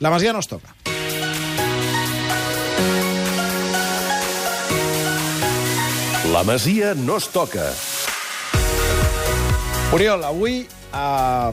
[0.00, 0.74] La Masia no es toca.
[6.32, 7.72] La Masia no es toca.
[9.90, 11.52] Oriol, avui, eh,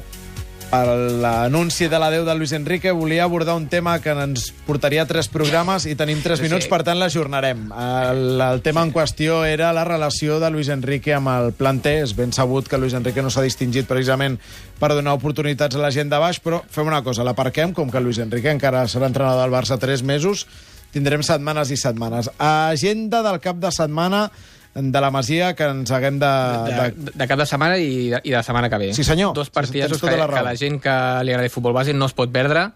[0.70, 0.88] per
[1.22, 5.86] l'anunci de l'adeu de Luis Enrique, volia abordar un tema que ens portaria tres programes
[5.88, 6.72] i tenim tres Sí, minuts, sí.
[6.72, 7.68] per tant l'ajornarem.
[7.72, 12.02] El, el tema en qüestió era la relació de Luis Enrique amb el planter.
[12.04, 14.40] És ben sabut que Luis Enrique no s'ha distingit precisament
[14.82, 18.02] per donar oportunitats a la gent de baix, però fem una cosa, l'aparquem, com que
[18.04, 20.48] Luis Enrique encara serà entrenador del Barça tres mesos,
[20.92, 22.30] tindrem setmanes i setmanes.
[22.40, 24.28] Agenda del cap de setmana
[24.76, 26.32] de la Masia que ens haguem de...
[26.68, 27.12] de, de...
[27.16, 28.90] de, cap de setmana i de, i de la setmana que ve.
[28.94, 29.34] Sí, senyor.
[29.34, 30.42] Dos Tens partidets tota que, la raó.
[30.42, 32.68] que la gent que li agrada el futbol base no es pot perdre.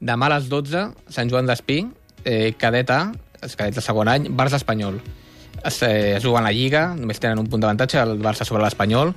[0.00, 1.82] Demà a les 12, Sant Joan d'Espí,
[2.24, 3.02] eh, cadet A,
[3.42, 4.96] els cadets de segon any, Barça Espanyol.
[5.64, 9.12] Es, eh, es juguen la Lliga, només tenen un punt d'avantatge, el Barça sobre l'Espanyol,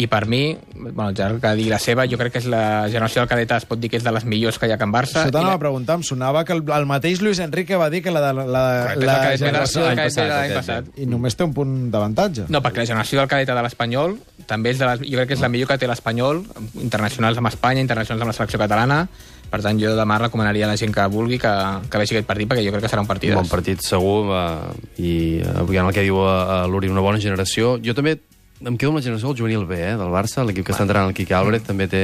[0.00, 3.20] i per mi, bueno, ja que digui la seva, jo crec que és la generació
[3.20, 4.80] del cadet A, es pot dir que és de les millors que hi ha a
[4.80, 5.24] Can Barça.
[5.26, 8.00] Això t'anava la- a preguntar, em sonava que el, el mateix Luis Enrique va dir
[8.02, 9.80] que la, la, Correcte, la, de- generació...
[9.82, 10.88] el l'any cadet B de l'any passat.
[10.96, 12.46] I només té un punt d'avantatge.
[12.48, 15.34] No, perquè la generació del cadet de l'Espanyol també és de les, jo crec que
[15.36, 16.44] és la millor que té l'Espanyol,
[16.80, 19.02] internacionals amb Espanya, internacionals amb la selecció catalana.
[19.50, 21.50] Per tant, jo demà recomanaria a la gent que vulgui que,
[21.90, 23.32] que vegi aquest partit, perquè jo crec que serà un partit.
[23.34, 25.12] Un bon partit segur, eh, i
[25.58, 27.78] avui en el que diu a, a l'Uri, una bona generació.
[27.82, 28.20] Jo també
[28.60, 31.08] em quedo amb la generació del juvenil B, eh, del Barça, l'equip que està entrant
[31.08, 32.02] el Quique Álvarez, també té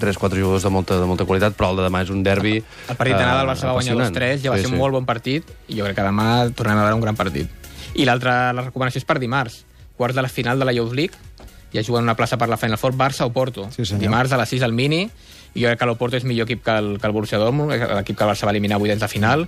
[0.00, 2.96] 3-4 jugadors de molta, de molta qualitat, però el de demà és un derbi El
[2.96, 4.16] partit d'anada del Barça va guanyar apassionant.
[4.16, 4.74] 2-3, ja va Sí, ser sí.
[4.74, 7.46] un molt bon partit, i jo crec que demà tornem a veure un gran partit.
[7.94, 9.60] I l'altra, la recomanació és per dimarts,
[10.00, 11.14] quarts de la final de la Youth League,
[11.72, 13.68] ja juguen una plaça per la Final Four, Barça o Porto.
[13.70, 14.00] Sí, senyor.
[14.06, 15.06] dimarts a les 6 al Mini,
[15.54, 18.16] i jo crec que l'Oporto és millor equip que el, que el Borussia Dortmund, l'equip
[18.16, 19.46] que el Barça va eliminar avui dents de final,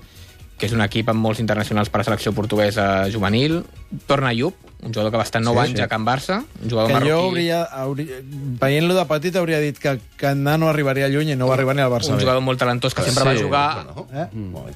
[0.58, 3.62] que és un equip amb molts internacionals per a la selecció portuguesa juvenil.
[4.06, 5.82] Torna Ayub, un jugador que va estar 9 Sí, anys sí.
[5.82, 7.12] a Can Barça, un jugador Que jo marroquí.
[7.24, 8.16] hauria, hauria,
[8.60, 11.74] veient-lo de petit hauria dit que, que Andà no arribaria lluny i no va arribar
[11.74, 12.12] ni al Barça.
[12.12, 13.86] un jugador molt talentós que sempre Sí, va jugar...
[14.12, 14.26] Eh?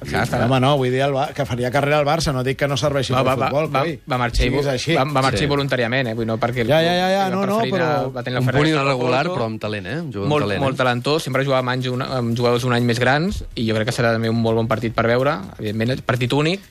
[0.09, 2.57] Clar, està- Home, no, vull dir el, Ba- que faria carrera al Barça, no dic
[2.57, 3.99] que no serveixi va, pel va, va, futbol, va, coi.
[4.09, 4.95] va marxar, i, Siguis així.
[4.95, 5.51] va, va marxar Sí.
[5.51, 6.13] voluntàriament, eh?
[6.15, 8.67] Vull no perquè Ja, ja, ja, ja, va no, no, però- va tenir Un punt
[8.67, 9.99] irregular, però amb talent, eh?
[10.01, 10.61] Un molt, talent.
[10.61, 10.77] molt eh?
[10.77, 13.93] talentós, sempre jugava amb, anys, amb jugadors un any més grans i jo crec que
[14.01, 16.61] serà també un molt bon partit per veure evidentment, partit únic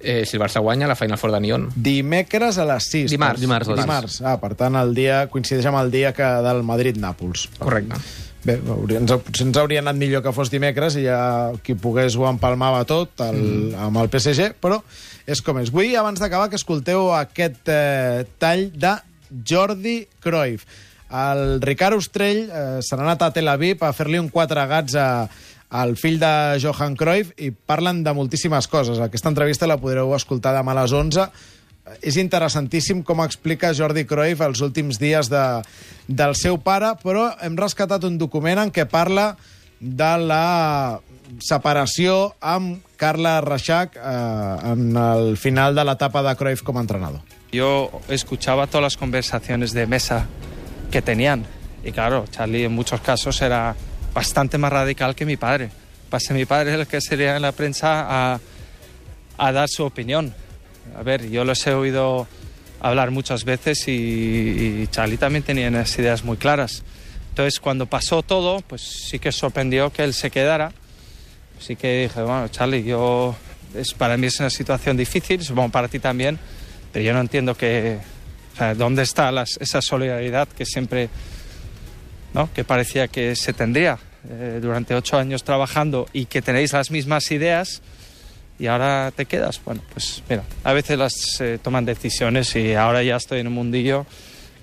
[0.00, 3.10] eh, si el Barça guanya la Final Four de Nyon Dimecres a les 6.
[3.10, 3.40] Dimarts.
[3.40, 4.20] Dimarts les Dimarts.
[4.22, 7.48] Ah, per tant, el dia coincideix amb el dia que del Madrid-Nàpols.
[7.58, 8.00] correcte
[8.46, 8.60] Bé,
[8.94, 11.18] ens, potser ens hauria anat millor que fos dimecres i ja
[11.66, 13.86] qui pogués ho empalmava tot el, mm.
[13.88, 14.78] amb el PSG, però
[15.26, 15.72] és com és.
[15.74, 18.94] Vull, abans d'acabar, que escolteu aquest eh, tall de
[19.50, 20.66] Jordi Cruyff.
[21.06, 24.94] El Ricard Ostrell eh, se n'ha anat a Tel Aviv a fer-li un quatre gats
[24.98, 25.08] a,
[25.70, 29.00] al fill de Johan Cruyff i parlen de moltíssimes coses.
[29.02, 31.28] Aquesta entrevista la podreu escoltar demà a les 11
[32.02, 35.42] és interessantíssim com explica Jordi Cruyff els últims dies de,
[36.08, 39.34] del seu pare, però hem rescatat un document en què parla
[39.78, 40.98] de la
[41.42, 47.20] separació amb Carla Reixac eh, en el final de l'etapa de Cruyff com a entrenador.
[47.52, 50.26] Yo escuchaba todas las conversaciones de mesa
[50.90, 51.44] que tenían.
[51.84, 53.76] Y claro, Charlie en muchos casos era
[54.16, 55.68] bastante más radical que mi padre.
[56.08, 58.40] Pase mi padre el que sería en la prensa a,
[59.36, 60.34] a dar su opinión.
[60.98, 62.26] A ver, yo los he oído
[62.80, 66.82] hablar muchas veces y, y Charlie también tenía unas ideas muy claras.
[67.28, 70.72] Entonces, cuando pasó todo, pues sí que sorprendió que él se quedara.
[71.60, 73.36] Sí que dije, bueno, Charlie, yo
[73.74, 76.38] es, para mí es una situación difícil, supongo para ti también,
[76.90, 77.98] pero yo no entiendo que,
[78.54, 81.10] o sea, dónde está las- esa solidaridad que siempre,
[82.32, 82.50] ¿no?
[82.54, 83.98] que parecía que se tendría
[84.28, 87.82] eh, durante ocho años trabajando y que tenéis las mismas ideas
[88.58, 89.60] y ahora te quedas.
[89.64, 93.54] Bueno, pues mira, a veces las eh, toman decisiones y ahora ya estoy en un
[93.54, 94.06] mundillo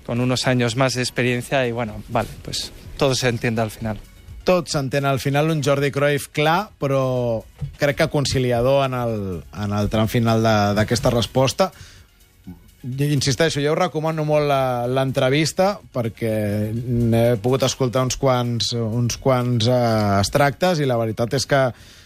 [0.06, 3.98] con unos años más de experiencia y bueno, vale, pues todo se entiende al final.
[4.44, 7.44] Tot s'entén al final un Jordi Cruyff clar, però
[7.80, 9.14] crec que conciliador en el,
[9.56, 10.44] en el tram final
[10.76, 11.70] d'aquesta resposta.
[12.84, 19.64] Insisteixo, jo us recomano molt la- l'entrevista perquè n'he pogut escoltar uns quants, uns quants
[19.70, 21.62] uh, extractes i la veritat és que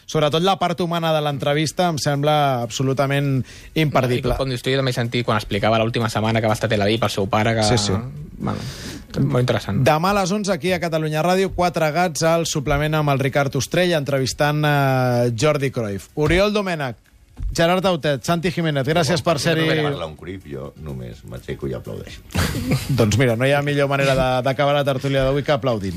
[0.09, 3.43] sobretot la part humana de l'entrevista em sembla absolutament
[3.75, 4.37] imperdible.
[4.37, 6.71] I com dius tu, jo també he sentit quan explicava l'última setmana que va estar
[6.71, 7.67] a Tel Aviv el seu pare que...
[7.67, 7.99] Sí, sí.
[8.39, 8.63] Bueno,
[9.19, 13.11] molt interessant Demà a les 11 aquí a Catalunya Ràdio, quatre gats al suplement amb
[13.11, 16.13] el Ricard Ostrell entrevistant uh, Jordi Cruyff.
[16.15, 16.95] Oriol Domènech,
[17.55, 19.65] Gerard Autet, Santi Jiménez, gràcies per ser-hi.
[19.81, 22.21] Parla un crip, jo només m'aixeco i aplaudeixo.
[22.99, 25.97] Doncs mira, no hi ha millor manera d'acabar la tertúlia d'avui que aplaudint.